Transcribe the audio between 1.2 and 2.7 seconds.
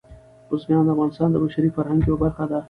د بشري فرهنګ یوه برخه ده.